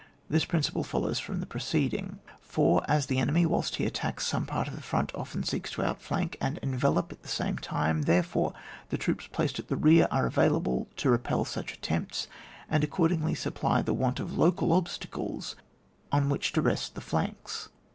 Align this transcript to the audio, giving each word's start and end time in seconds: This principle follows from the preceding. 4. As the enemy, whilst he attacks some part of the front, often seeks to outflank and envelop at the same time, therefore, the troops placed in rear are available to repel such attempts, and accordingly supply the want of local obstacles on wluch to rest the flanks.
This 0.31 0.45
principle 0.45 0.83
follows 0.83 1.19
from 1.19 1.41
the 1.41 1.45
preceding. 1.45 2.17
4. 2.41 2.83
As 2.87 3.05
the 3.05 3.19
enemy, 3.19 3.45
whilst 3.45 3.75
he 3.75 3.85
attacks 3.85 4.25
some 4.25 4.47
part 4.47 4.67
of 4.67 4.75
the 4.75 4.81
front, 4.81 5.13
often 5.13 5.43
seeks 5.43 5.69
to 5.73 5.83
outflank 5.83 6.37
and 6.41 6.57
envelop 6.63 7.11
at 7.11 7.21
the 7.21 7.27
same 7.27 7.59
time, 7.59 8.01
therefore, 8.01 8.55
the 8.89 8.97
troops 8.97 9.27
placed 9.27 9.59
in 9.59 9.81
rear 9.81 10.07
are 10.09 10.25
available 10.25 10.87
to 10.95 11.11
repel 11.11 11.45
such 11.45 11.73
attempts, 11.75 12.27
and 12.67 12.83
accordingly 12.83 13.35
supply 13.35 13.83
the 13.83 13.93
want 13.93 14.19
of 14.19 14.35
local 14.39 14.73
obstacles 14.73 15.55
on 16.11 16.29
wluch 16.29 16.51
to 16.53 16.63
rest 16.63 16.95
the 16.95 16.99
flanks. 17.01 17.69